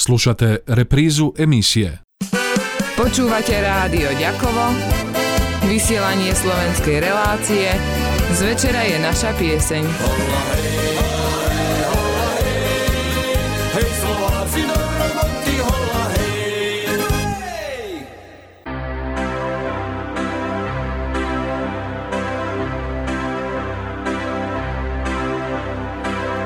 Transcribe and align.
Slušate 0.00 0.64
reprízu 0.64 1.36
emisie. 1.36 2.00
Počúvate 2.96 3.52
rádio 3.52 4.08
Ďakovo, 4.16 4.72
vysielanie 5.68 6.32
slovenskej 6.32 7.04
relácie, 7.04 7.68
z 8.32 8.40
večera 8.40 8.80
je 8.88 8.96
naša 8.96 9.36
pieseň. 9.36 9.84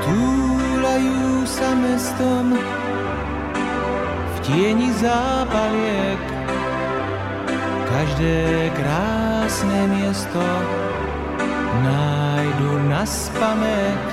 Túlajú 0.03 1.47
sa 1.47 1.71
mestom 1.79 2.59
tieni 4.45 4.93
zápaliek 5.01 6.21
každé 7.89 8.69
krásne 8.77 9.79
miesto 9.89 10.45
nájdu 11.81 12.71
na 12.85 13.01
spamäť. 13.01 14.05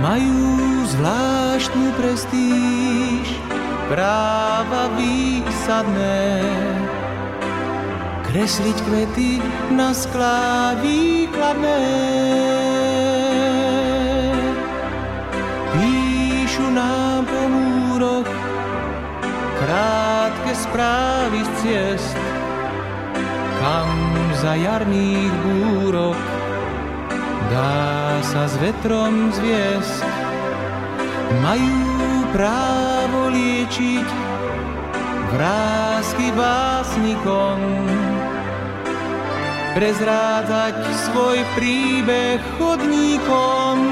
Majú 0.00 0.86
zvláštnu 0.96 1.92
prestíž, 1.98 3.26
práva 3.90 4.88
výsadné, 4.96 6.40
kresliť 8.30 8.78
kvety 8.86 9.32
na 9.74 9.90
sklá 9.92 10.78
výkladné. 10.78 12.59
Za 24.50 24.58
jarných 24.58 25.34
búrok 25.46 26.18
dá 27.54 28.18
sa 28.18 28.50
s 28.50 28.58
vetrom 28.58 29.30
zviesť. 29.30 30.02
Majú 31.38 31.86
právo 32.34 33.30
liečiť 33.30 34.08
vrázky 35.30 36.34
básnikom, 36.34 37.62
prezrádzať 39.78 40.82
svoj 40.98 41.46
príbeh 41.54 42.42
chodníkom. 42.58 43.89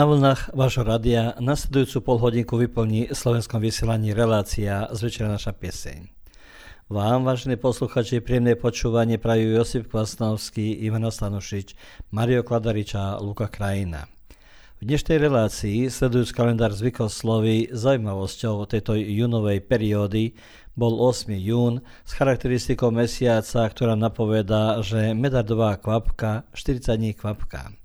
Na 0.00 0.08
vlnách 0.08 0.56
vášho 0.56 0.80
radia 0.80 1.36
nasledujúcu 1.44 2.00
polhodinku 2.00 2.56
vyplní 2.56 3.12
slovenskom 3.12 3.60
vysielaní 3.60 4.16
relácia 4.16 4.88
z 4.96 4.96
večera 4.96 5.28
naša 5.28 5.52
pieseň. 5.52 6.08
Vám, 6.88 7.28
vážení 7.28 7.60
posluchači, 7.60 8.24
príjemné 8.24 8.56
počúvanie 8.56 9.20
prajú 9.20 9.60
Josip 9.60 9.92
Kvasnovský, 9.92 10.72
Ivan 10.88 11.04
Stanušič, 11.04 11.76
Mario 12.16 12.40
Kladariča 12.40 12.96
a 12.96 13.20
Luka 13.20 13.52
Krajina. 13.52 14.08
V 14.80 14.88
dnešnej 14.88 15.20
relácii, 15.20 15.92
sledujúc 15.92 16.32
kalendár 16.32 16.72
zvykoslovy, 16.72 17.68
zaujímavosťou 17.68 18.64
tejto 18.72 18.96
júnovej 18.96 19.60
periódy 19.68 20.32
bol 20.80 20.96
8. 20.96 21.28
jún 21.36 21.84
s 22.08 22.16
charakteristikou 22.16 22.88
mesiaca, 22.88 23.68
ktorá 23.68 24.00
napovedá, 24.00 24.80
že 24.80 25.12
medardová 25.12 25.76
kvapka 25.76 26.48
40 26.56 26.88
dní 26.96 27.12
kvapka. 27.12 27.79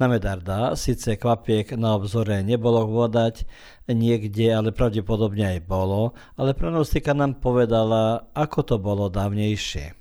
Na 0.00 0.08
Medarda 0.08 0.72
síce 0.76 1.16
kvapiek 1.16 1.76
na 1.76 1.94
obzore 1.94 2.40
nebolo 2.40 2.88
vodať 2.88 3.44
niekde, 3.88 4.52
ale 4.52 4.72
pravdepodobne 4.72 5.58
aj 5.58 5.60
bolo, 5.68 6.16
ale 6.36 6.56
pronostika 6.56 7.12
nám 7.12 7.38
povedala, 7.38 8.28
ako 8.32 8.60
to 8.64 8.76
bolo 8.80 9.12
dávnejšie. 9.12 9.92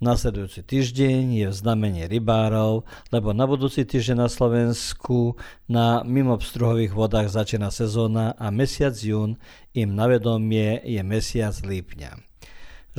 Nasledujúci 0.00 0.64
týždeň 0.64 1.44
je 1.44 1.46
v 1.52 1.58
znamení 1.60 2.08
rybárov, 2.08 2.88
lebo 3.12 3.36
na 3.36 3.44
budúci 3.44 3.84
týždeň 3.84 4.24
na 4.24 4.28
Slovensku 4.32 5.36
na 5.68 6.00
mimobstruhových 6.08 6.96
vodách 6.96 7.28
začína 7.28 7.68
sezóna 7.68 8.32
a 8.40 8.48
mesiac 8.48 8.96
jún 8.96 9.36
im 9.76 9.92
na 9.92 10.08
vedomie 10.08 10.80
je 10.88 11.04
mesiac 11.04 11.52
lípňa. 11.60 12.29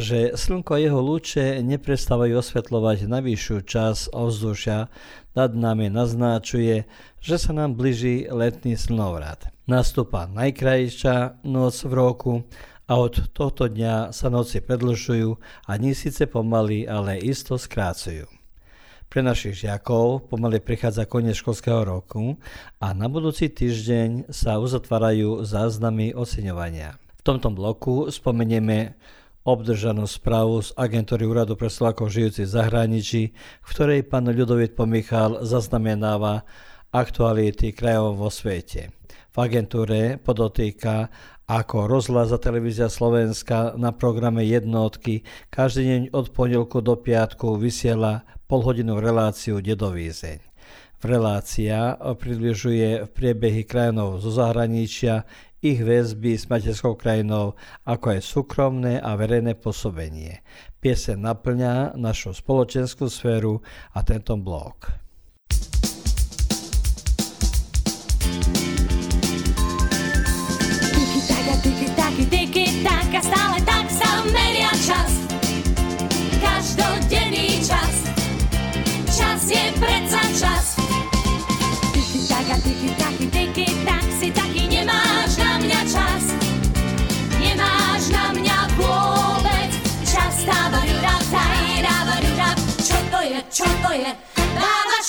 Že 0.02 0.34
slnko 0.34 0.74
a 0.74 0.82
jeho 0.82 0.98
lúče 0.98 1.62
neprestávajú 1.62 2.42
osvetľovať 2.42 3.06
najvyššiu 3.06 3.58
časť 3.62 4.02
ovzdušia, 4.10 4.90
nad 5.38 5.52
nami 5.54 5.88
naznačuje, 5.94 6.90
že 7.22 7.36
sa 7.38 7.54
nám 7.54 7.78
blíži 7.78 8.26
letný 8.28 8.76
slnovrat. 8.76 9.54
Nastúpa 9.70 10.26
najkrajšia 10.28 11.46
noc 11.46 11.78
v 11.86 11.94
roku 11.94 12.34
a 12.90 13.00
od 13.00 13.32
tohto 13.32 13.72
dňa 13.72 14.12
sa 14.12 14.28
noci 14.28 14.60
predlžujú 14.60 15.40
a 15.70 15.72
dní 15.80 15.96
síce 15.96 16.28
pomaly, 16.28 16.84
ale 16.90 17.22
isto 17.22 17.56
skrácujú. 17.56 18.28
Pre 19.12 19.20
našich 19.20 19.64
žiakov 19.64 20.28
pomaly 20.32 20.64
prichádza 20.64 21.04
koniec 21.04 21.40
školského 21.40 21.84
roku 21.84 22.40
a 22.80 22.96
na 22.96 23.08
budúci 23.12 23.52
týždeň 23.52 24.32
sa 24.32 24.60
uzatvárajú 24.60 25.44
záznamy 25.44 26.16
oceňovania. 26.16 26.96
V 27.20 27.22
tomto 27.24 27.54
bloku 27.54 28.10
spomenieme 28.10 28.96
obdržanú 29.42 30.06
správu 30.06 30.62
z 30.62 30.70
agentúry 30.78 31.26
Úradu 31.26 31.58
pre 31.58 31.70
Slovákov 31.70 32.14
žijúcich 32.14 32.46
v 32.46 32.56
zahraničí, 32.62 33.22
v 33.66 33.68
ktorej 33.70 34.06
pán 34.06 34.30
Ľudovit 34.30 34.78
Pomichal 34.78 35.42
zaznamenáva 35.42 36.46
aktuality 36.94 37.74
krajov 37.74 38.22
vo 38.22 38.30
svete. 38.30 38.94
V 39.32 39.38
agentúre 39.40 40.20
podotýka, 40.20 41.08
ako 41.48 41.88
rozhlas 41.88 42.32
a 42.32 42.40
televízia 42.40 42.88
Slovenska 42.88 43.76
na 43.76 43.92
programe 43.92 44.44
jednotky 44.48 45.24
každý 45.52 45.84
deň 45.88 46.02
od 46.16 46.32
pondelku 46.32 46.80
do 46.80 46.96
piatku 46.96 47.60
vysiela 47.60 48.28
polhodinovú 48.48 49.04
reláciu 49.04 49.60
Dedovízeň. 49.60 50.52
Relácia 51.02 51.98
približuje 51.98 53.10
priebehy 53.10 53.66
krajinov 53.66 54.22
zo 54.22 54.30
zahraničia, 54.30 55.26
ich 55.62 55.86
väzby 55.86 56.34
s 56.34 56.50
materskou 56.50 56.98
krajinou, 56.98 57.54
ako 57.86 58.18
aj 58.18 58.20
súkromné 58.26 58.98
a 58.98 59.14
verejné 59.14 59.54
pôsobenie. 59.54 60.42
Piese 60.82 61.14
naplňa 61.14 61.94
našu 61.94 62.34
spoločenskú 62.34 63.06
sféru 63.06 63.62
a 63.94 64.02
tento 64.02 64.34
blok. 64.42 64.90
Tiki 70.90 71.22
taka, 71.30 71.56
tiki 71.62 71.88
taki, 71.94 72.24
tiki 72.26 72.66
taka, 72.82 73.22
stále 73.22 73.62
tak 73.62 73.86
sa 73.94 74.26
meria 74.34 74.74
čas. 74.82 75.12
Každodenný 76.42 77.62
čas. 77.62 77.94
Čas 79.14 79.42
je 79.46 79.64
predsa 79.78 80.22
čas. 80.42 80.66
Tiki 81.94 82.26
taka, 82.26 82.58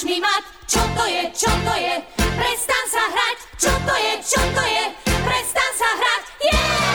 Mi 0.05 0.19
mat, 0.19 0.43
čo 0.67 0.83
to 0.99 1.05
je, 1.07 1.31
čo 1.31 1.47
to 1.63 1.75
je? 1.79 1.95
Prestan 2.19 2.85
sa 2.91 3.05
hrať, 3.07 3.39
čo 3.55 3.71
to 3.87 3.95
je, 3.95 4.13
čo 4.19 4.43
to 4.51 4.65
je? 4.67 4.85
Prestan 5.23 5.71
sa 5.79 5.91
hrať, 5.95 6.23
yeah! 6.43 6.92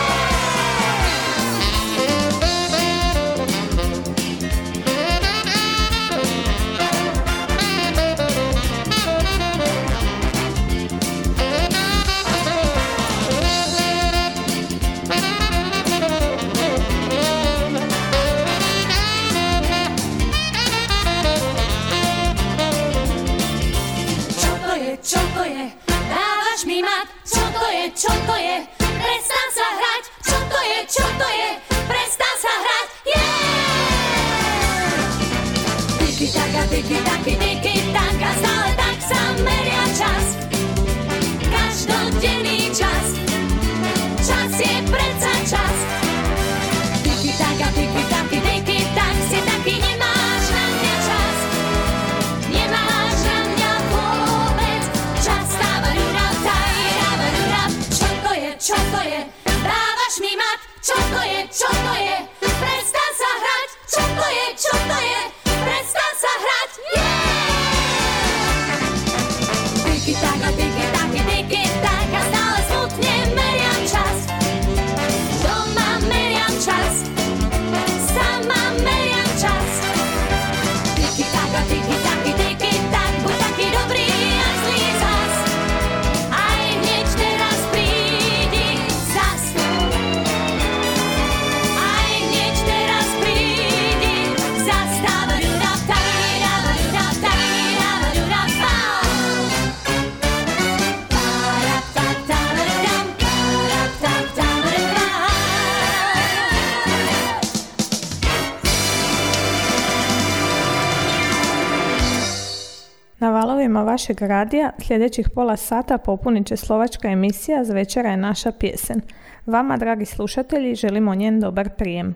Vašeg 113.83 114.21
radija 114.21 114.71
sljedećih 114.79 115.29
pola 115.29 115.57
sata 115.57 115.97
popunit 115.97 116.47
će 116.47 116.57
slovačka 116.57 117.07
emisija 117.07 117.63
Zvečera 117.63 118.09
je 118.09 118.17
naša 118.17 118.51
pjesen. 118.51 119.01
Vama, 119.45 119.77
dragi 119.77 120.05
slušatelji, 120.05 120.75
želimo 120.75 121.15
njen 121.15 121.39
dobar 121.39 121.69
prijem. 121.69 122.15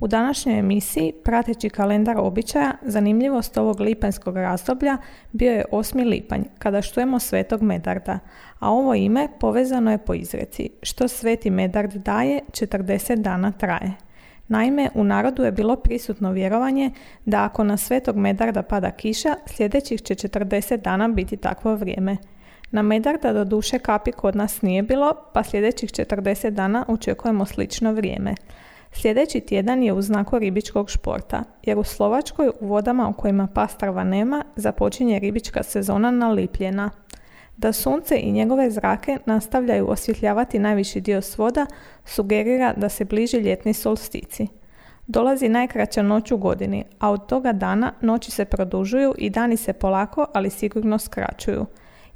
U 0.00 0.06
današnjoj 0.06 0.58
emisiji, 0.58 1.12
prateći 1.24 1.70
kalendar 1.70 2.16
običaja, 2.18 2.72
zanimljivost 2.82 3.58
ovog 3.58 3.80
lipanjskog 3.80 4.36
razdoblja 4.36 4.96
bio 5.32 5.52
je 5.52 5.64
8. 5.72 6.08
lipanj, 6.08 6.42
kada 6.58 6.82
štujemo 6.82 7.18
svetog 7.18 7.62
Medarda, 7.62 8.18
a 8.58 8.70
ovo 8.70 8.94
ime 8.94 9.28
povezano 9.40 9.90
je 9.90 9.98
po 9.98 10.14
izreci, 10.14 10.70
što 10.82 11.08
sveti 11.08 11.50
Medard 11.50 11.94
daje, 11.94 12.40
40 12.50 13.16
dana 13.16 13.52
traje. 13.52 14.07
Naime, 14.48 14.90
u 14.94 15.04
narodu 15.04 15.44
je 15.44 15.52
bilo 15.52 15.76
prisutno 15.76 16.32
vjerovanje 16.32 16.90
da 17.24 17.44
ako 17.44 17.64
na 17.64 17.76
svetog 17.76 18.16
Medarda 18.16 18.62
pada 18.62 18.90
kiša, 18.90 19.34
sljedećih 19.46 20.02
će 20.02 20.14
40 20.14 20.76
dana 20.76 21.08
biti 21.08 21.36
takvo 21.36 21.74
vrijeme. 21.74 22.16
Na 22.70 22.82
Medarda 22.82 23.32
do 23.32 23.44
duše 23.44 23.78
kapi 23.78 24.12
kod 24.12 24.36
nas 24.36 24.62
nije 24.62 24.82
bilo, 24.82 25.12
pa 25.34 25.42
sljedećih 25.42 25.90
40 25.90 26.50
dana 26.50 26.84
očekujemo 26.88 27.46
slično 27.46 27.92
vrijeme. 27.92 28.34
Sljedeći 28.92 29.40
tjedan 29.40 29.82
je 29.82 29.92
u 29.92 30.02
znaku 30.02 30.38
ribičkog 30.38 30.90
športa, 30.90 31.44
jer 31.62 31.78
u 31.78 31.84
Slovačkoj 31.84 32.50
u 32.60 32.66
vodama 32.66 33.08
u 33.08 33.12
kojima 33.12 33.46
pastrava 33.46 34.04
nema 34.04 34.44
započinje 34.56 35.18
ribička 35.18 35.62
sezona 35.62 36.10
na 36.10 36.30
Lipljena. 36.30 36.90
Da 37.58 37.72
sunce 37.72 38.18
i 38.20 38.32
njegove 38.32 38.70
zrake 38.70 39.18
nastavljaju 39.26 39.90
osvjetljavati 39.90 40.58
najviši 40.58 41.00
dio 41.00 41.22
svoda, 41.22 41.66
sugerira 42.04 42.72
da 42.76 42.88
se 42.88 43.04
bliži 43.04 43.36
ljetni 43.36 43.74
solstici. 43.74 44.46
Dolazi 45.06 45.48
najkraća 45.48 46.02
noć 46.02 46.30
u 46.30 46.36
godini, 46.36 46.84
a 46.98 47.10
od 47.10 47.26
toga 47.26 47.52
dana 47.52 47.92
noći 48.00 48.30
se 48.30 48.44
produžuju 48.44 49.14
i 49.18 49.30
dani 49.30 49.56
se 49.56 49.72
polako, 49.72 50.26
ali 50.34 50.50
sigurno 50.50 50.98
skraćuju. 50.98 51.66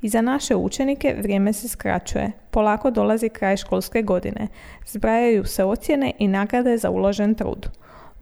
I 0.03 0.09
za 0.09 0.21
naše 0.21 0.57
učenike 0.57 1.17
vrijeme 1.19 1.53
se 1.53 1.69
skraćuje. 1.69 2.33
Polako 2.51 2.91
dolazi 2.91 3.29
kraj 3.29 3.57
školske 3.57 4.03
godine. 4.03 4.49
Zbrajaju 4.87 5.45
se 5.45 5.65
ocjene 5.65 6.13
i 6.19 6.29
nagrade 6.29 6.77
za 6.77 6.91
uložen 6.91 7.35
trud. 7.35 7.69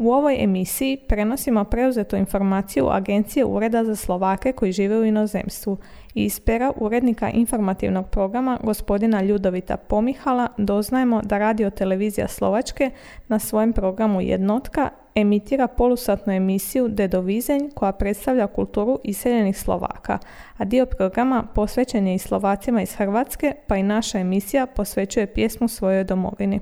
U 0.01 0.13
ovoj 0.13 0.37
emisiji 0.45 0.97
prenosimo 1.09 1.65
preuzetu 1.65 2.17
informaciju 2.17 2.89
Agencije 2.89 3.45
Ureda 3.45 3.85
za 3.85 3.97
Slovake 3.97 4.53
koji 4.53 4.73
žive 4.73 4.99
u 4.99 5.05
inozemstvu 5.05 5.79
i 6.15 6.25
iz 6.25 6.41
pera 6.41 6.73
urednika 6.77 7.31
informativnog 7.31 8.11
programa 8.11 8.59
gospodina 8.63 9.23
Ljudovita 9.23 9.77
Pomihala 9.77 10.49
doznajemo 10.59 11.21
da 11.25 11.39
radio 11.39 11.71
televizija 11.71 12.29
Slovačke 12.29 12.91
na 13.29 13.39
svojem 13.39 13.73
programu 13.73 14.21
Jednotka 14.21 14.91
emitira 15.15 15.67
polusatnu 15.67 16.33
emisiju 16.33 16.89
Dedovizenj 16.89 17.71
koja 17.75 17.93
predstavlja 17.93 18.47
kulturu 18.47 18.99
iseljenih 19.05 19.59
Slovaka, 19.59 20.19
a 20.57 20.65
dio 20.65 20.87
programa 20.87 21.45
posvećen 21.55 22.07
je 22.07 22.15
i 22.15 22.19
Slovacima 22.19 22.83
iz 22.83 22.95
Hrvatske, 22.95 23.53
pa 23.67 23.77
i 23.77 23.83
naša 23.83 24.19
emisija 24.19 24.67
posvećuje 24.67 25.27
pjesmu 25.27 25.69
svojoj 25.69 26.05
domovini. 26.05 26.61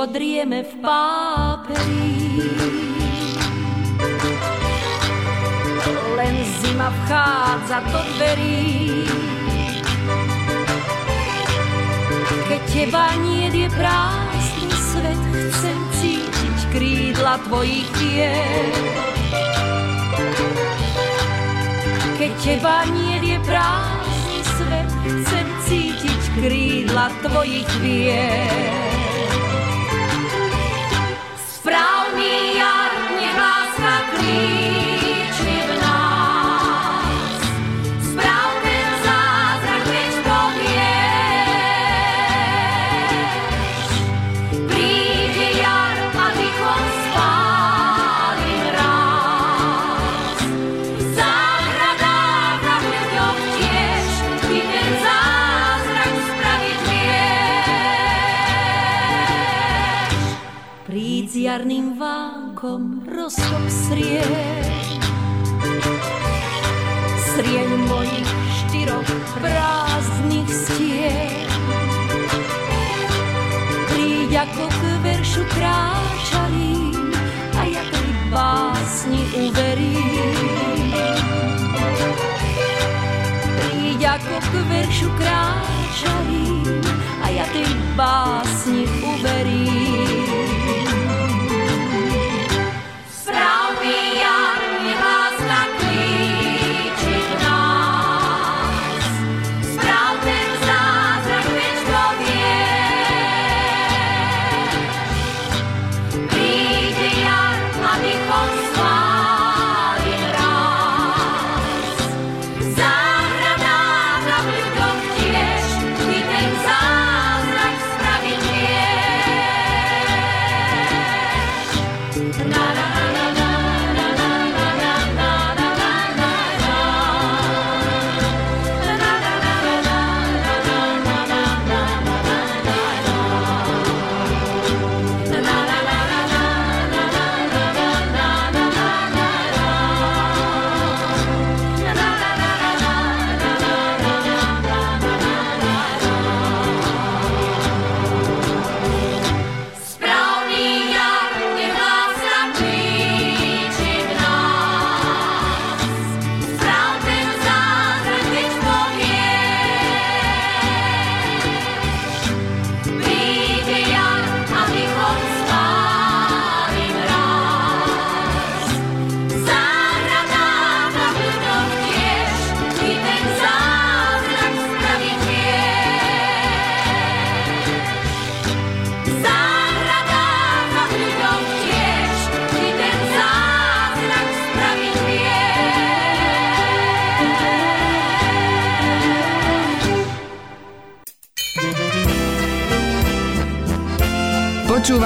Tížko 0.00 0.16
drieme 0.16 0.64
v 0.64 0.72
páperi. 0.80 2.08
Len 6.16 6.34
zima 6.60 6.88
vchádza 6.88 7.84
do 7.92 8.00
dverí. 8.16 9.04
Keď 12.48 12.62
teba 12.72 13.12
nie 13.20 13.52
je 13.52 13.68
prázdny 13.76 14.72
svet 14.72 15.22
Chcem 15.30 15.78
cítiť 16.00 16.58
krídla 16.74 17.38
tvojich 17.46 17.90
vied 17.94 18.74
Keď 22.18 22.32
teba 22.42 22.76
nie 22.90 23.16
je 23.22 23.38
prázdny 23.46 24.40
svet 24.42 24.90
Chcem 25.06 25.46
cítiť 25.68 26.22
krídla 26.34 27.06
tvojich 27.22 27.70
vied 27.78 28.89
správný 31.70 32.58
jar, 32.58 32.90
nech 33.14 33.36
láska 33.38 33.94
kríž. 34.10 34.59
Vánkom 62.60 63.08
roztop 63.08 63.64
srieň. 63.72 65.00
Srieň 67.16 67.70
mojich 67.88 68.30
štyroch 68.52 69.10
prázdnych 69.32 70.50
stien. 70.52 71.48
Príď 73.88 74.44
ako 74.44 74.64
k 74.68 74.82
veršu 75.00 75.42
kráčalím 75.56 77.16
a 77.56 77.64
ja 77.64 77.80
pri 77.80 78.12
básni 78.28 79.24
uverím. 79.40 80.36
Príď 83.56 84.20
ako 84.20 84.36
k 84.36 84.52
veršu 84.68 85.08
kráčalím 85.16 86.76
a 87.24 87.26
ja 87.32 87.48
tej 87.56 87.72
básni 87.96 88.84
uverím. 89.00 89.69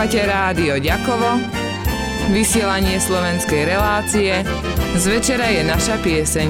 Počúvate 0.05 0.29
rádio 0.29 0.77
Ďakovo, 0.85 1.41
vysielanie 2.29 3.01
slovenskej 3.01 3.65
relácie, 3.65 4.45
z 5.01 5.05
večera 5.09 5.49
je 5.49 5.65
naša 5.65 5.97
pieseň. 6.05 6.49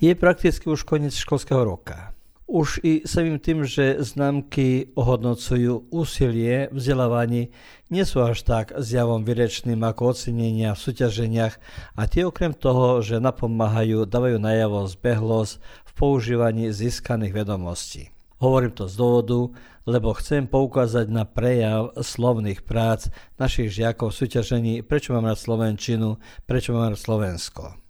Je 0.00 0.08
prakticky 0.16 0.64
už 0.72 0.88
koniec 0.88 1.12
školského 1.20 1.68
roka. 1.68 2.16
Už 2.48 2.80
i 2.80 3.04
samým 3.04 3.36
tým, 3.36 3.68
že 3.68 4.00
známky 4.00 4.96
ohodnocujú 4.96 5.92
úsilie 5.92 6.72
vzdelávaní, 6.72 7.52
nie 7.92 8.04
sú 8.08 8.24
až 8.24 8.40
tak 8.40 8.72
zjavom 8.72 9.20
vyrečným 9.20 9.84
ako 9.84 10.16
ocenenia 10.16 10.72
v 10.72 10.80
súťaženiach 10.80 11.60
a 11.92 12.08
tie 12.08 12.24
okrem 12.24 12.56
toho, 12.56 13.04
že 13.04 13.20
napomáhajú, 13.20 14.08
dávajú 14.08 14.40
najavo 14.40 14.88
zbehlosť 14.88 15.84
používaní 15.96 16.68
získaných 16.68 17.32
vedomostí. 17.32 18.12
Hovorím 18.36 18.76
to 18.76 18.84
z 18.84 19.00
dôvodu, 19.00 19.56
lebo 19.88 20.12
chcem 20.12 20.44
poukázať 20.44 21.08
na 21.08 21.24
prejav 21.24 21.96
slovných 21.96 22.60
prác 22.68 23.08
našich 23.40 23.72
žiakov 23.72 24.12
v 24.12 24.18
súťažení 24.20 24.74
Prečo 24.84 25.16
mám 25.16 25.32
rád 25.32 25.40
Slovenčinu, 25.40 26.20
prečo 26.44 26.76
mám 26.76 26.92
rád 26.92 27.00
Slovensko. 27.00 27.80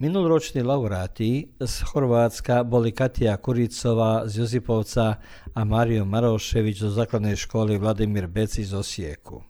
Minuloroční 0.00 0.64
laureáti 0.64 1.56
z 1.60 1.74
Chorvátska 1.80 2.64
boli 2.64 2.92
Katia 2.92 3.36
Kuricová 3.36 4.28
z 4.28 4.44
Jozipovca 4.44 5.20
a 5.56 5.60
Mario 5.64 6.04
Maroševič 6.04 6.84
zo 6.84 6.92
základnej 6.92 7.36
školy 7.36 7.76
Vladimír 7.76 8.28
Beci 8.28 8.64
z 8.64 8.76
Osieku. 8.76 9.49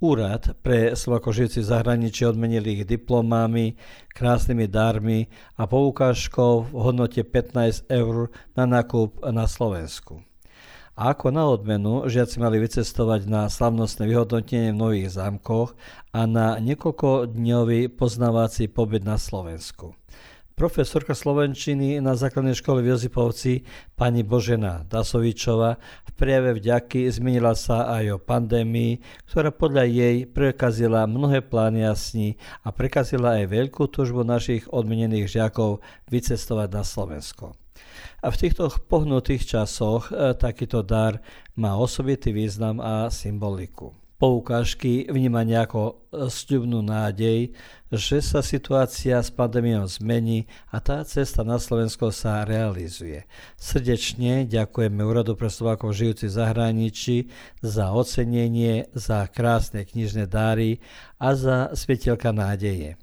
Úrad 0.00 0.56
pre 0.64 0.96
v 1.60 1.68
zahraničí 1.68 2.24
odmenil 2.24 2.64
ich 2.72 2.88
diplomami, 2.88 3.76
krásnymi 4.16 4.64
dármi 4.64 5.28
a 5.60 5.68
poukážkou 5.68 6.72
v 6.72 6.76
hodnote 6.80 7.20
15 7.20 7.84
eur 7.92 8.32
na 8.56 8.64
nákup 8.64 9.20
na 9.28 9.44
Slovensku. 9.44 10.24
A 10.96 11.12
ako 11.12 11.36
na 11.36 11.44
odmenu 11.44 12.08
žiaci 12.08 12.40
mali 12.40 12.64
vycestovať 12.64 13.28
na 13.28 13.52
slavnostné 13.52 14.08
vyhodnotenie 14.08 14.72
v 14.72 14.80
nových 14.80 15.20
zámkoch 15.20 15.76
a 16.16 16.24
na 16.24 16.56
niekoľkodňový 16.56 17.92
poznávací 17.92 18.72
pobyt 18.72 19.04
na 19.04 19.20
Slovensku 19.20 19.92
profesorka 20.60 21.16
Slovenčiny 21.16 22.04
na 22.04 22.12
základnej 22.12 22.52
škole 22.52 22.84
v 22.84 22.92
Jozipovci 22.92 23.64
pani 23.96 24.20
Božena 24.20 24.84
Dasovičová 24.84 25.80
v 25.80 26.10
prejave 26.12 26.52
vďaky 26.60 27.08
zmenila 27.08 27.56
sa 27.56 27.88
aj 27.88 28.04
o 28.12 28.18
pandémii, 28.20 29.00
ktorá 29.24 29.56
podľa 29.56 29.88
jej 29.88 30.28
prekazila 30.28 31.08
mnohé 31.08 31.40
plány 31.40 31.88
a 31.88 31.96
sny 31.96 32.36
a 32.60 32.76
prekazila 32.76 33.40
aj 33.40 33.48
veľkú 33.56 33.88
tužbu 33.88 34.20
našich 34.20 34.68
odmenených 34.68 35.32
žiakov 35.32 35.80
vycestovať 36.12 36.68
na 36.76 36.84
Slovensko. 36.84 37.56
A 38.20 38.28
v 38.28 38.36
týchto 38.36 38.68
pohnutých 38.84 39.48
časoch 39.48 40.12
e, 40.12 40.36
takýto 40.36 40.84
dar 40.84 41.24
má 41.56 41.80
osobitý 41.80 42.36
význam 42.36 42.84
a 42.84 43.08
symboliku 43.08 43.96
poukážky 44.20 45.08
vnímania 45.08 45.64
ako 45.64 45.82
e, 46.12 46.28
sľubnú 46.28 46.84
nádej, 46.84 47.56
že 47.88 48.20
sa 48.20 48.44
situácia 48.44 49.16
s 49.16 49.32
pandémiou 49.32 49.88
zmení 49.88 50.44
a 50.68 50.78
tá 50.78 51.00
cesta 51.08 51.40
na 51.40 51.56
Slovensko 51.56 52.12
sa 52.12 52.44
realizuje. 52.44 53.24
Srdečne 53.56 54.44
ďakujeme 54.44 55.00
Úradu 55.00 55.34
pre 55.40 55.48
Slovákov 55.48 55.96
žijúci 55.96 56.28
v 56.28 56.36
zahraničí 56.36 57.16
za 57.64 57.96
ocenenie, 57.96 58.92
za 58.92 59.24
krásne 59.26 59.88
knižné 59.88 60.28
dáry 60.28 60.84
a 61.16 61.32
za 61.32 61.72
svetielka 61.72 62.30
nádeje. 62.30 63.00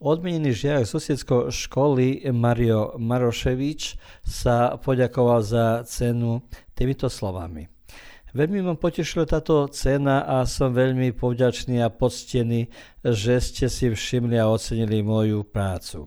Odmenený 0.00 0.56
žiak 0.56 0.88
susedskej 0.88 1.52
školy 1.52 2.24
Mario 2.34 2.96
Maroševič 2.96 4.00
sa 4.24 4.80
poďakoval 4.80 5.44
za 5.44 5.84
cenu 5.84 6.40
týmito 6.72 7.06
slovami. 7.06 7.79
Veľmi 8.30 8.62
ma 8.62 8.78
potešila 8.78 9.26
táto 9.26 9.66
cena 9.74 10.22
a 10.22 10.46
som 10.46 10.70
veľmi 10.70 11.10
povďačný 11.14 11.82
a 11.82 11.90
poctený, 11.90 12.70
že 13.02 13.42
ste 13.42 13.66
si 13.66 13.90
všimli 13.90 14.38
a 14.38 14.46
ocenili 14.46 15.02
moju 15.02 15.42
prácu. 15.42 16.06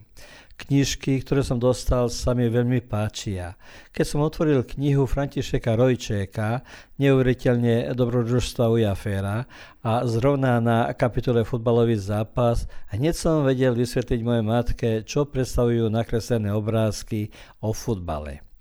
Knižky, 0.53 1.19
ktoré 1.25 1.41
som 1.43 1.57
dostal, 1.59 2.07
sa 2.07 2.31
mi 2.31 2.45
veľmi 2.47 2.85
páčia. 2.85 3.57
Keď 3.91 4.05
som 4.05 4.23
otvoril 4.23 4.63
knihu 4.63 5.03
Františeka 5.09 5.75
Rojčéka, 5.75 6.63
neuveriteľne 7.01 7.91
dobrodružstva 7.91 8.71
u 8.71 8.79
Jaféra 8.79 9.49
a 9.81 10.05
zrovna 10.07 10.61
na 10.61 10.87
kapitole 10.93 11.43
futbalový 11.43 11.99
zápas, 11.99 12.69
hneď 12.93 13.17
som 13.17 13.43
vedel 13.43 13.75
vysvetliť 13.75 14.19
mojej 14.23 14.45
matke, 14.45 14.89
čo 15.03 15.27
predstavujú 15.27 15.89
nakreslené 15.89 16.53
obrázky 16.53 17.33
o 17.59 17.75
futbale. 17.75 18.52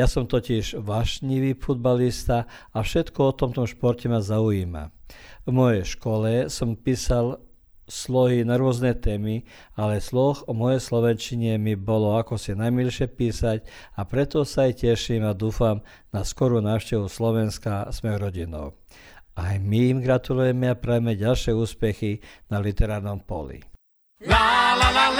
Ja 0.00 0.08
som 0.08 0.24
totiž 0.24 0.80
vášnivý 0.80 1.60
futbalista 1.60 2.48
a 2.72 2.80
všetko 2.80 3.20
o 3.20 3.36
tomto 3.36 3.68
športe 3.68 4.08
ma 4.08 4.24
zaujíma. 4.24 4.88
V 5.44 5.52
mojej 5.52 5.84
škole 5.84 6.48
som 6.48 6.72
písal 6.72 7.36
slohy 7.84 8.40
na 8.48 8.56
rôzne 8.56 8.96
témy, 8.96 9.44
ale 9.76 10.00
sloh 10.00 10.40
o 10.48 10.56
mojej 10.56 10.80
slovenčine 10.80 11.60
mi 11.60 11.76
bolo 11.76 12.16
ako 12.16 12.40
si 12.40 12.56
najmilšie 12.56 13.12
písať 13.12 13.68
a 13.92 14.08
preto 14.08 14.48
sa 14.48 14.72
aj 14.72 14.88
teším 14.88 15.28
a 15.28 15.36
dúfam 15.36 15.84
na 16.16 16.24
skorú 16.24 16.64
návštevu 16.64 17.04
Slovenska 17.04 17.92
s 17.92 18.00
mojou 18.00 18.24
rodinou. 18.24 18.66
Aj 19.36 19.60
my 19.60 19.80
im 19.92 19.98
gratulujeme 20.00 20.72
a 20.72 20.80
prajeme 20.80 21.12
ďalšie 21.12 21.52
úspechy 21.52 22.24
na 22.48 22.56
literárnom 22.56 23.20
poli. 23.20 23.60
La, 24.24 24.80
la, 24.80 24.88
la, 24.96 25.06
la, 25.12 25.19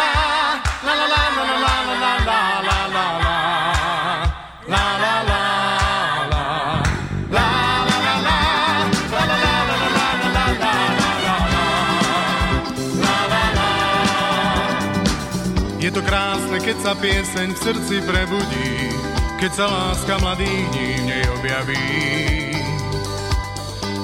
Je 15.91 15.99
to 15.99 16.07
krásne, 16.07 16.55
keď 16.63 16.77
sa 16.87 16.95
pieseň 16.95 17.51
v 17.51 17.63
srdci 17.67 17.99
prebudí, 18.07 18.95
keď 19.43 19.51
sa 19.59 19.67
láska 19.67 20.23
mladých 20.23 20.71
dní 20.71 20.91
v 20.95 21.03
nej 21.03 21.25
objaví. 21.35 21.91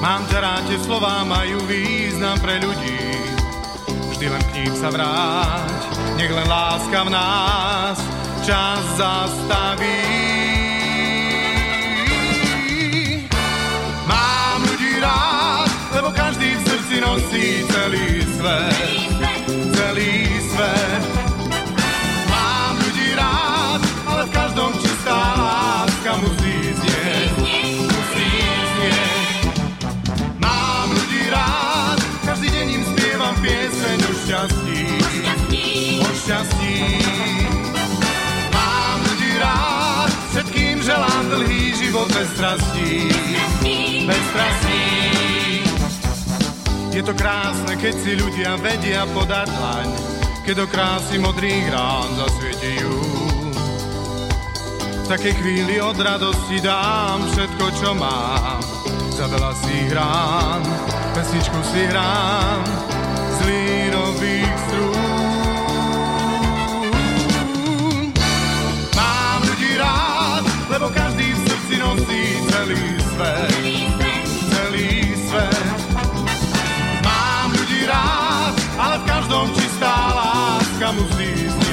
Mám 0.03 0.27
ťa 0.27 0.39
rád, 0.43 0.67
tie 0.67 0.83
slová 0.83 1.23
majú 1.23 1.63
význam 1.71 2.43
pre 2.43 2.59
ľudí, 2.59 3.07
vždy 3.87 4.27
len 4.27 4.43
k 4.51 4.55
ním 4.59 4.75
sa 4.75 4.91
vráť, 4.91 5.79
nech 6.19 6.27
len 6.27 6.43
láska 6.51 7.07
v 7.07 7.11
nás 7.15 8.03
čas 8.43 8.83
zastaví. 8.99 10.03
Mám 14.11 14.59
ľudí 14.75 14.91
rád, 14.99 15.71
lebo 15.95 16.11
každý 16.11 16.51
v 16.51 16.63
srdci 16.67 16.97
nosí 16.99 17.63
celý 17.71 18.27
svet. 18.35 18.91
Celý 19.71 20.35
svet. 20.51 21.16
Musí 26.21 26.55
znieť, 26.75 27.31
musí 27.39 28.31
znieť. 28.73 29.53
Mám 30.41 30.89
ľudí 30.91 31.23
rád, 31.31 31.99
každý 32.25 32.49
deň 32.51 32.67
im 32.75 32.85
spievam 32.95 33.37
pieseň 33.45 33.99
o 34.03 34.13
šťastí, 34.25 34.83
o 36.03 36.11
šťastí. 36.25 36.77
Mám 38.51 38.99
ľudí 39.07 39.33
rád, 39.39 40.11
všetkým 40.33 40.77
želám 40.83 41.25
dlhý 41.31 41.65
život 41.77 42.09
bez 42.11 42.29
strastí, 42.35 42.93
bez 44.07 44.23
strastí. 44.33 44.85
Je 46.97 47.03
to 47.05 47.13
krásne, 47.13 47.77
keď 47.77 47.95
si 48.01 48.17
ľudia 48.17 48.57
vedia 48.57 49.05
podať 49.13 49.53
dlaň, 49.53 49.89
keď 50.49 50.55
do 50.65 50.67
krásy 50.73 51.21
modrých 51.21 51.69
rán 51.69 52.09
zasvietejú 52.17 52.56
v 55.07 55.15
takej 55.15 55.39
chvíli 55.39 55.79
od 55.79 55.95
radosti 55.95 56.59
dám 56.59 57.23
všetko, 57.31 57.71
čo 57.79 57.95
mám. 57.95 58.59
Za 59.15 59.31
veľa 59.31 59.55
si 59.55 59.87
hrám, 59.95 60.67
pesničku 61.15 61.63
si 61.63 61.87
hrám 61.87 62.67
z 63.31 63.39
lírových 63.47 64.51
strún. 64.67 64.91
Mám 68.99 69.47
ľudí 69.47 69.79
rád, 69.79 70.43
lebo 70.75 70.91
každý 70.91 71.39
v 71.39 71.39
srdci 71.39 71.75
nosí 71.79 72.43
celý 72.51 72.83
svet. 72.99 73.55
Celý 74.27 75.15
svet. 75.23 75.87
Mám 77.07 77.55
ľudí 77.55 77.87
rád, 77.87 78.59
ale 78.75 78.99
v 78.99 79.05
každom 79.07 79.55
čistá 79.55 79.95
láska 80.19 80.91
musí 80.99 81.47
znieť. 81.47 81.66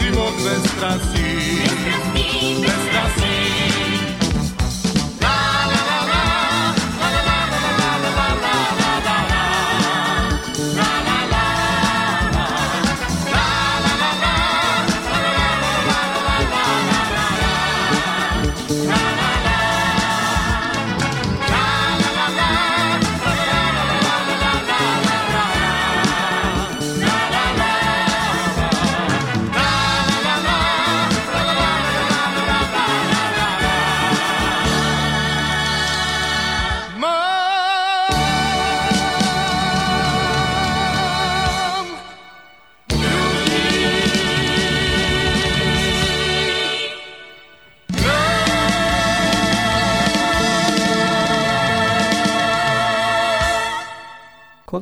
život 0.00 0.34
bez 0.44 0.62
strasti. 0.72 1.28
Bez 1.66 2.24
strasti. 2.26 2.60
Bez 2.62 2.80
strasti. 2.88 3.33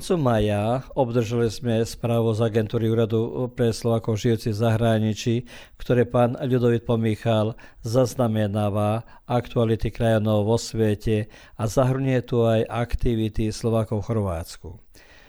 Koncom 0.02 0.34
maja 0.34 0.82
obdržali 0.98 1.46
sme 1.46 1.86
správu 1.86 2.34
z 2.34 2.50
agentúry 2.50 2.90
Úradu 2.90 3.46
pre 3.54 3.70
Slovakov 3.70 4.18
žijúci 4.18 4.50
v 4.50 4.58
zahraničí, 4.58 5.34
ktoré 5.78 6.10
pán 6.10 6.34
Ľudovit 6.42 6.82
Pomichal 6.82 7.54
zaznamenáva 7.86 9.06
aktuality 9.30 9.94
krajanov 9.94 10.50
vo 10.50 10.58
svete 10.58 11.30
a 11.54 11.70
zahrnie 11.70 12.18
tu 12.26 12.42
aj 12.42 12.66
aktivity 12.66 13.54
Slovakov 13.54 14.02
v 14.02 14.06
Chorvátsku. 14.10 14.68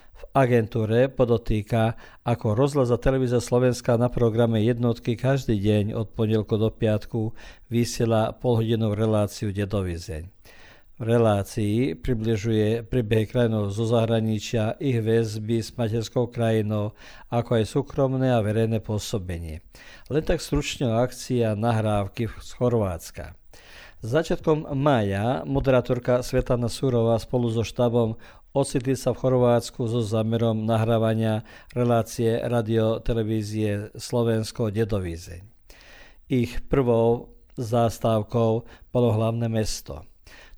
V 0.09 0.23
agentúre 0.33 1.05
podotýka, 1.05 1.93
ako 2.25 2.57
rozhlas 2.57 2.89
a 2.89 2.97
televízia 2.97 3.45
Slovenska 3.45 3.93
na 4.01 4.09
programe 4.09 4.57
jednotky 4.65 5.13
každý 5.13 5.53
deň 5.62 5.93
od 5.93 6.17
pondelku 6.17 6.57
do 6.57 6.73
piatku 6.73 7.38
vysiela 7.69 8.33
polhodinovú 8.33 8.97
reláciu 8.97 9.53
Dedovizeň 9.53 10.33
relácii 11.04 12.00
približuje 12.00 12.88
príbehy 12.88 13.28
krajinov 13.28 13.76
zo 13.76 13.84
zahraničia, 13.84 14.80
ich 14.80 15.04
väzby 15.04 15.60
s 15.60 15.76
materskou 15.76 16.32
krajinou, 16.32 16.96
ako 17.28 17.60
aj 17.60 17.66
súkromné 17.68 18.32
a 18.32 18.39
verejné 18.39 18.80
pôsobenie. 18.80 19.60
Len 20.08 20.24
tak 20.24 20.39
stručne 20.39 20.88
o 20.88 21.00
akcii 21.04 21.44
a 21.44 21.60
nahrávky 21.60 22.32
z 22.32 22.50
Chorvátska. 22.56 23.36
Začiatkom 24.04 24.72
maja 24.76 25.44
moderátorka 25.44 26.24
Svetana 26.24 26.68
Súrová 26.68 27.20
spolu 27.20 27.52
so 27.52 27.63
štábom 27.63 28.20
ocitli 28.56 28.96
sa 28.96 29.12
v 29.12 29.20
Chorvátsku 29.24 29.88
so 29.88 30.04
zámerom 30.04 30.63
nahrávania 30.63 31.44
relácie 31.72 32.39
radiotelevízie 32.39 33.96
Slovensko 33.96 34.72
Dedovízeň. 34.72 35.44
Ich 36.32 36.63
prvou 36.68 37.32
zástavkou 37.60 38.63
bolo 38.92 39.10
hlavné 39.12 39.52
mesto– 39.52 40.04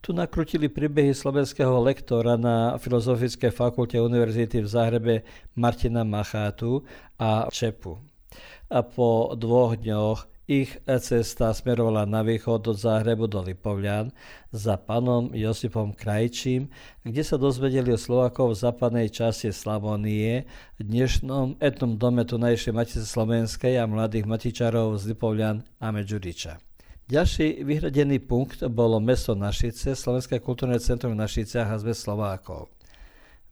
tu 0.06 0.14
nakrutili 0.14 0.70
príbehy 0.70 1.18
slovenského 1.18 1.82
lektora 1.82 2.38
na 2.38 2.78
Filozofickej 2.78 3.50
fakulte 3.50 3.98
Univerzity 3.98 4.62
v 4.62 4.70
Zahrebe 4.70 5.14
Martina 5.58 6.06
Machátu 6.06 6.86
a 7.18 7.50
Čepu. 7.50 7.98
A 8.70 8.86
po 8.86 9.34
dvoch 9.34 9.74
dňoch 9.74 10.30
ich 10.46 10.78
cesta 10.86 11.50
smerovala 11.58 12.06
na 12.06 12.22
východ 12.22 12.70
od 12.70 12.78
Záhrebu 12.78 13.26
do 13.26 13.42
Lipovľan 13.42 14.14
za 14.54 14.78
panom 14.78 15.34
Josipom 15.34 15.98
Krajčím, 15.98 16.70
kde 17.02 17.26
sa 17.26 17.42
dozvedeli 17.42 17.90
o 17.90 17.98
Slovakov 17.98 18.54
v 18.54 18.62
západnej 18.62 19.10
časti 19.10 19.50
Slavonie, 19.50 20.46
dnešnom 20.78 21.58
etnom 21.58 21.98
dome 21.98 22.30
tunajšej 22.30 22.78
Matice 22.78 23.10
Slovenskej 23.10 23.82
a 23.82 23.90
mladých 23.90 24.30
matičarov 24.30 25.02
z 25.02 25.18
Lipovľan 25.18 25.66
a 25.82 25.90
Medžuriča. 25.90 26.65
Ďalší 27.06 27.62
vyhradený 27.62 28.18
punkt 28.26 28.66
bolo 28.66 28.98
mesto 28.98 29.38
Našice, 29.38 29.94
Slovenské 29.94 30.42
kultúrne 30.42 30.82
centrum 30.82 31.14
v 31.14 31.22
Našiciach 31.22 31.70
a 31.70 31.78
zväz 31.78 32.02
Slovákov. 32.02 32.66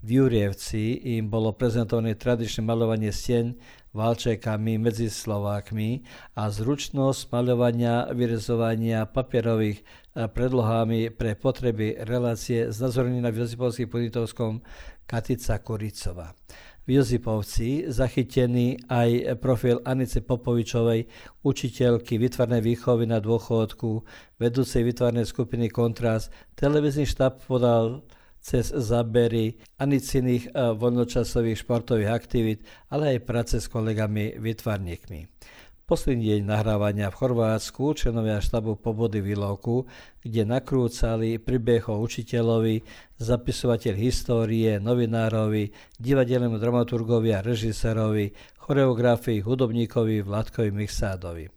V 0.01 0.09
Jurievci 0.17 0.97
im 1.21 1.29
bolo 1.29 1.53
prezentované 1.53 2.17
tradičné 2.17 2.65
maľovanie 2.65 3.13
stien 3.13 3.53
valčekami 3.93 4.81
medzi 4.81 5.05
Slovákmi 5.05 6.01
a 6.33 6.49
zručnosť 6.49 7.29
maľovania, 7.29 8.09
vyrezovania 8.17 9.05
papierových 9.05 9.85
eh, 9.85 10.25
predlohami 10.25 11.13
pre 11.13 11.37
potreby 11.37 12.01
relácie 12.09 12.73
znázornená 12.73 13.29
v 13.29 13.45
Josipovských 13.45 13.85
Ponitovskom 13.85 14.65
Katica 15.05 15.61
Kuricova 15.61 16.33
v 16.83 16.99
Jozipovci 16.99 17.87
zachytený 17.87 18.75
aj 18.91 19.39
profil 19.39 19.79
Anice 19.87 20.19
Popovičovej, 20.19 21.07
učiteľky 21.47 22.19
vytvarnej 22.19 22.59
výchovy 22.59 23.07
na 23.07 23.23
dôchodku, 23.23 24.03
vedúcej 24.35 24.83
vytvarnej 24.83 25.23
skupiny 25.23 25.71
Kontrast. 25.71 26.27
Televízny 26.59 27.07
štáb 27.07 27.39
podal 27.47 28.03
cez 28.43 28.75
zábery 28.75 29.55
Aniciných 29.79 30.51
eh, 30.51 30.75
voľnočasových 30.75 31.63
športových 31.63 32.11
aktivít, 32.11 32.59
ale 32.91 33.15
aj 33.15 33.19
práce 33.23 33.55
s 33.63 33.71
kolegami 33.71 34.35
vytvarníkmi. 34.35 35.31
Posledný 35.83 36.39
deň 36.39 36.47
nahrávania 36.47 37.11
v 37.11 37.19
Chorvátsku 37.19 37.91
členovia 37.99 38.39
štabu 38.39 38.79
Pobody 38.79 39.19
Vilovku, 39.19 39.83
kde 40.23 40.47
nakrúcali 40.47 41.35
príbeh 41.43 41.91
o 41.91 41.99
učiteľovi, 41.99 42.87
zapisovateľ 43.19 43.91
histórie, 43.99 44.79
novinárovi, 44.79 45.75
divadelnému 45.99 46.55
dramaturgovi 46.55 47.35
a 47.35 47.43
režisérovi, 47.43 48.31
choreografii, 48.63 49.43
hudobníkovi 49.43 50.23
Vladkovi 50.23 50.71
Mixádovi. 50.71 51.51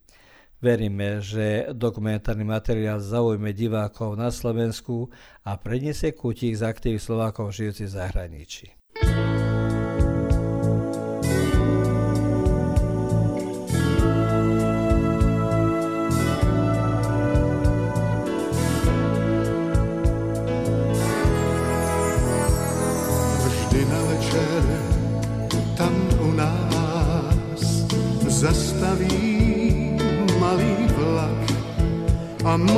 Veríme, 0.58 1.22
že 1.22 1.70
dokumentárny 1.70 2.42
materiál 2.42 2.98
zaujme 2.98 3.54
divákov 3.54 4.18
na 4.18 4.34
Slovensku 4.34 5.06
a 5.46 5.54
preniesie 5.54 6.10
kútik 6.10 6.58
z 6.58 6.66
aktív 6.66 6.98
Slovákov 6.98 7.54
žijúcich 7.54 7.86
v 7.86 7.94
zahraničí. 7.94 8.75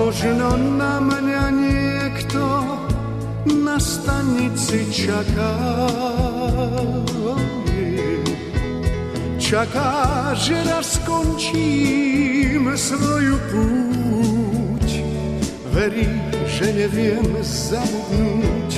Možno 0.09 0.57
na 0.57 0.99
mňa 0.99 1.45
niekto 1.55 2.43
na 3.45 3.77
stanici 3.79 4.89
čaká. 4.91 5.55
Čaká, 9.39 9.93
že 10.35 10.57
raz 10.67 11.01
skončím 11.01 12.69
svoju 12.75 13.37
púť. 13.53 14.89
Verí, 15.73 16.09
že 16.51 16.73
neviem 16.73 17.29
zabudnúť, 17.41 18.71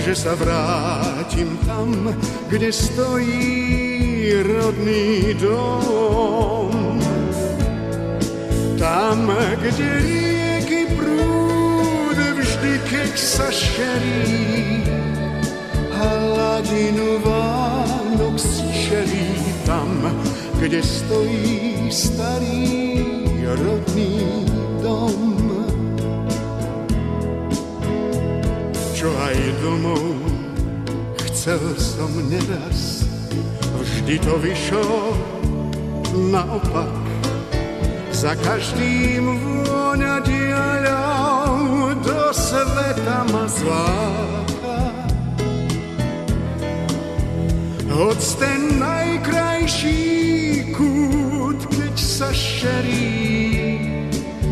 že 0.00 0.14
sa 0.16 0.32
vrátim 0.38 1.50
tam, 1.68 2.14
kde 2.48 2.70
rodný 4.32 5.34
dom. 5.38 6.98
Tam, 8.78 9.30
kde 9.60 9.88
rieky 10.02 10.86
prúd 10.94 12.18
vždy, 12.18 12.72
keď 12.90 13.12
sa 13.18 13.48
šerí, 13.50 14.82
hladinu 15.96 17.18
Vánok 17.24 18.36
šerí 18.86 19.30
tam, 19.66 19.90
kde 20.62 20.78
stojí 20.82 21.90
starý 21.90 22.96
rodný 23.42 24.46
dom. 24.82 25.34
Čo 28.94 29.10
aj 29.10 29.38
domov 29.62 30.18
chcel 31.26 31.62
som 31.78 32.10
neraz, 32.30 32.95
vždy 34.06 34.22
to 34.22 34.38
vyšlo 34.38 35.18
naopak 36.30 36.94
za 38.14 38.38
každým 38.38 39.34
vôňa 39.66 40.22
diaľou 40.22 41.90
do 42.06 42.22
sveta 42.30 43.26
ma 43.34 43.50
zláka. 43.50 44.78
Hoď 47.90 48.20
ten 48.38 48.78
najkrajší 48.78 49.98
kút, 50.70 51.66
keď 51.74 51.94
sa 51.98 52.30
šerí, 52.30 53.10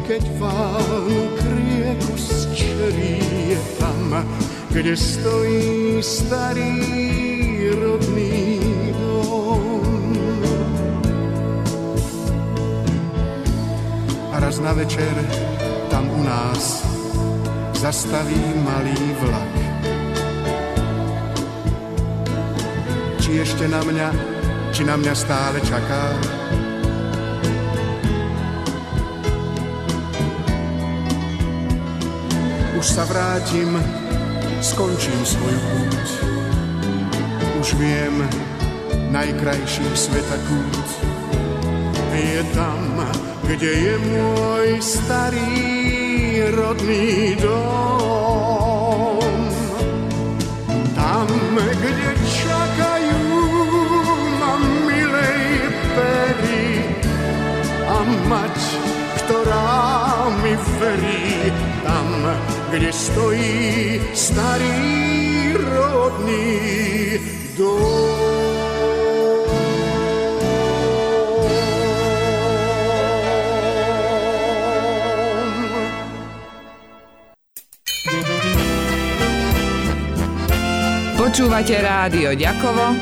keď 0.02 0.22
vánu 0.34 1.30
krieku 1.38 2.14
zčerí, 2.18 3.22
je 3.54 3.60
tam, 3.78 4.18
kde 4.74 4.98
stojí 4.98 6.02
starý 6.02 7.33
raz 14.40 14.58
na 14.58 14.72
večer 14.72 15.14
tam 15.90 16.10
u 16.10 16.22
nás 16.22 16.82
zastaví 17.78 18.42
malý 18.64 18.98
vlak. 19.20 19.54
Či 23.20 23.30
ešte 23.44 23.68
na 23.68 23.84
mňa, 23.84 24.08
či 24.72 24.82
na 24.88 24.96
mňa 24.96 25.14
stále 25.14 25.60
čaká? 25.62 26.04
Už 32.80 32.86
sa 32.88 33.04
vrátim, 33.04 33.76
skončím 34.64 35.20
svoju 35.24 35.60
púť. 35.60 36.08
Už 37.60 37.68
viem, 37.76 38.24
najkrajší 39.12 39.86
sveta 39.94 40.36
kút 40.48 40.88
je 42.14 42.42
tam, 42.54 42.80
kde 43.44 43.72
je 43.72 43.96
môj 44.08 44.68
starý 44.80 45.52
rodný 46.56 47.36
dom. 47.44 49.32
Tam, 50.96 51.28
kde 51.60 52.10
čakajú 52.24 53.24
ma 54.40 54.54
milej 54.88 55.44
pery 55.92 56.88
a 57.84 57.98
mať, 58.32 58.56
ktorá 59.24 59.76
mi 60.40 60.54
verí, 60.80 61.52
tam, 61.84 62.08
kde 62.72 62.90
stojí 62.92 64.00
starý 64.16 64.80
rodný 65.60 66.56
dom. 67.60 68.03
Počúvate 81.34 81.82
rádio 81.82 82.30
Ďakovo, 82.38 82.94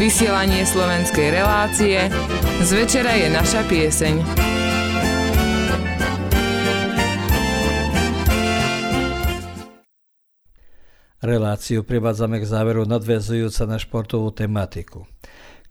vysielanie 0.00 0.64
slovenskej 0.64 1.28
relácie, 1.28 2.08
z 2.64 2.70
večera 2.72 3.12
je 3.20 3.28
naša 3.28 3.60
pieseň. 3.68 4.14
Reláciu 11.20 11.84
privádzame 11.84 12.40
k 12.40 12.48
záveru 12.48 12.88
nadvezujúca 12.88 13.68
na 13.68 13.76
športovú 13.76 14.32
tematiku. 14.32 15.04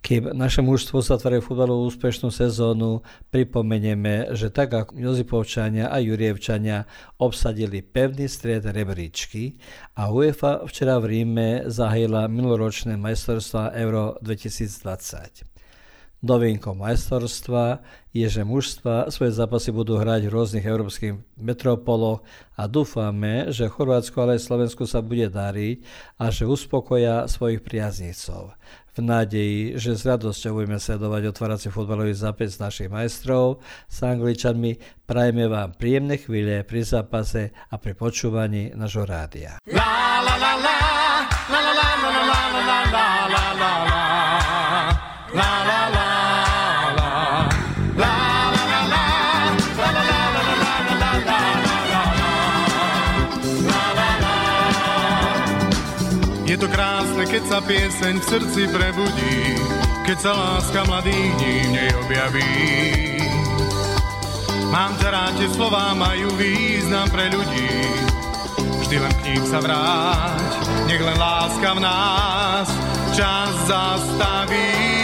Kým 0.03 0.35
naše 0.35 0.59
mužstvo 0.59 0.99
zatvára 0.99 1.39
futbalovú 1.39 1.87
úspešnú 1.87 2.27
sezónu, 2.27 3.07
pripomenieme, 3.31 4.35
že 4.35 4.51
tak 4.51 4.75
ako 4.75 4.99
Jozipovčania 4.99 5.87
a 5.87 5.95
Jurievčania 6.03 6.83
obsadili 7.23 7.79
pevný 7.79 8.27
stried 8.27 8.67
rebríčky 8.67 9.55
a 9.95 10.11
UEFA 10.11 10.67
včera 10.67 10.99
v 10.99 11.07
Ríme 11.07 11.71
zahájila 11.71 12.27
minuloročné 12.27 12.99
majstrovstvá 12.99 13.71
Euro 13.79 14.19
2020. 14.19 15.52
Novinkou 16.23 16.71
majstrovstva 16.71 17.83
je, 18.15 18.23
že 18.23 18.47
mužstva 18.47 19.11
svoje 19.11 19.35
zápasy 19.35 19.75
budú 19.75 19.99
hrať 19.99 20.23
v 20.23 20.31
rôznych 20.31 20.63
európskych 20.63 21.19
metropoloch 21.35 22.23
a 22.55 22.63
dúfame, 22.71 23.51
že 23.51 23.67
Chorvátsku, 23.67 24.15
ale 24.23 24.39
aj 24.39 24.47
Slovensku 24.47 24.87
sa 24.87 25.03
bude 25.03 25.27
dariť 25.27 25.83
a 26.23 26.31
že 26.31 26.47
uspokoja 26.47 27.27
svojich 27.27 27.59
priaznicov. 27.59 28.55
V 28.95 29.03
nádeji, 29.03 29.75
že 29.75 29.99
s 29.99 30.07
radosťou 30.07 30.63
budeme 30.63 30.79
sledovať 30.79 31.27
otvárací 31.27 31.67
futbalový 31.67 32.15
zápas 32.15 32.55
našich 32.55 32.87
majstrov 32.87 33.59
s 33.91 33.99
Angličanmi, 33.99 35.03
prajeme 35.03 35.51
vám 35.51 35.75
príjemné 35.75 36.23
chvíle 36.23 36.63
pri 36.63 36.87
zápase 36.87 37.51
a 37.67 37.75
pri 37.75 37.99
počúvaní 37.99 38.71
nášho 38.71 39.03
rádia. 39.03 39.59
La 39.67 40.23
la 40.23 40.39
la, 40.39 40.53
la 40.55 40.72
keď 57.33 57.49
sa 57.49 57.59
pieseň 57.65 58.15
v 58.21 58.29
srdci 58.29 58.61
prebudí, 58.69 59.57
keď 60.05 60.17
sa 60.21 60.31
láska 60.37 60.85
mladých 60.85 61.33
dní 61.41 61.55
v 61.65 61.71
nej 61.73 61.91
objaví. 62.05 62.53
Mám 64.69 64.93
ťa 65.01 65.09
rád, 65.09 65.33
tie 65.41 65.49
slová 65.49 65.97
majú 65.97 66.29
význam 66.37 67.09
pre 67.09 67.33
ľudí, 67.33 67.73
vždy 68.85 68.97
len 69.01 69.13
k 69.17 69.21
ním 69.33 69.43
sa 69.49 69.65
vráť, 69.65 70.61
nech 70.85 71.01
len 71.01 71.17
láska 71.17 71.69
v 71.73 71.79
nás 71.81 72.69
čas 73.17 73.49
zastaví. 73.65 75.02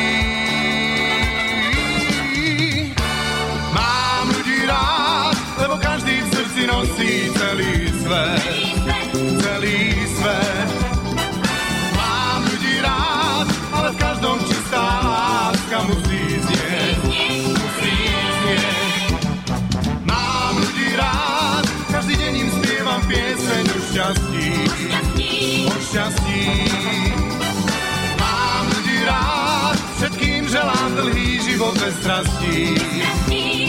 Dlhý 31.02 31.40
život 31.40 31.76
bez 31.80 31.96
strastí, 32.04 32.76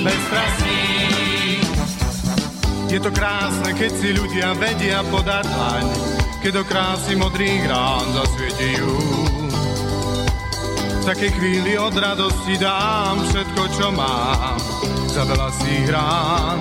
bez 0.03 0.21
strastí. 0.27 0.81
Je 2.91 2.99
to 2.99 3.11
krásne, 3.15 3.71
keď 3.79 3.91
si 4.03 4.09
ľudia 4.11 4.51
vedia 4.59 5.07
podať 5.15 5.47
dlaň, 5.47 5.87
keď 6.43 6.53
do 6.59 6.65
krásy 6.67 7.15
modrých 7.15 7.71
rán 7.71 8.07
zasvietejú. 8.19 8.95
V 11.01 11.05
takej 11.07 11.31
chvíli 11.39 11.79
od 11.79 11.95
radosti 11.95 12.59
dám 12.59 13.23
všetko, 13.31 13.63
čo 13.79 13.87
mám. 13.95 14.59
Za 15.11 15.23
veľa 15.23 15.51
si 15.55 15.75
hrám, 15.87 16.59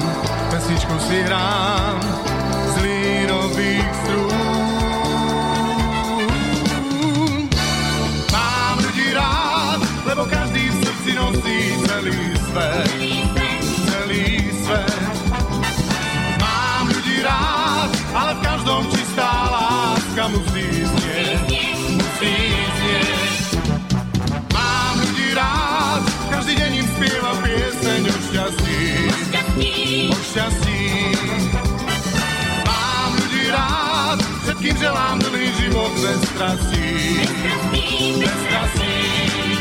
pesničku 0.54 0.96
si 1.10 1.18
hrám 1.26 1.98
z 2.70 2.76
línových 2.86 3.90
strún. 4.06 4.29
O 30.10 30.16
šťastí. 30.18 31.14
Mám 32.66 33.12
ľudí 33.22 33.44
rád, 33.54 34.20
všetkým 34.44 34.76
želám 34.78 35.18
dlhý 35.22 35.50
život 35.62 35.92
bez 36.02 36.20
strastí, 36.34 36.90
bez 38.18 38.36
strastí. 38.50 38.98
La, 39.30 39.59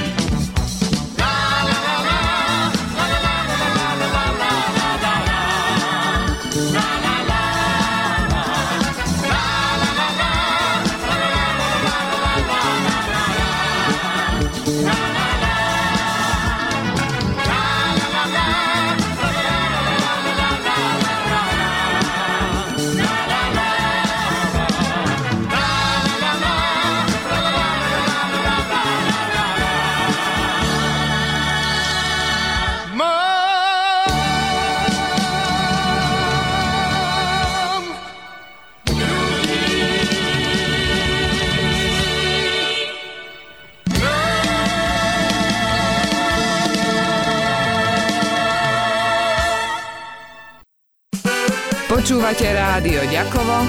Počúvate 52.09 52.49
rádio 52.57 53.05
Ďakovo, 53.05 53.69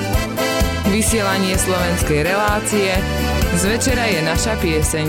vysielanie 0.95 1.60
slovenskej 1.60 2.23
relácie, 2.23 2.95
z 3.52 3.63
večera 3.67 4.08
je 4.08 4.19
naša 4.23 4.56
pieseň. 4.63 5.06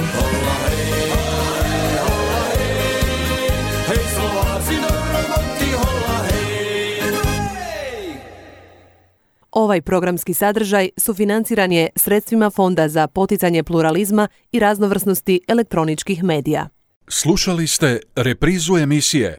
Ovaj 9.54 9.80
programski 9.86 10.34
sadržaj 10.34 10.98
sufinanciran 10.98 11.70
je 11.70 11.94
sredstvima 11.94 12.50
Fonda 12.50 12.90
za 12.90 13.06
poticanje 13.06 13.62
pluralizma 13.62 14.26
i 14.50 14.58
raznovrsnosti 14.58 15.46
elektroničkih 15.46 16.26
medija. 16.26 16.66
Slušali 17.06 17.66
ste 17.66 18.02
reprizu 18.18 18.76
emisije 18.76 19.38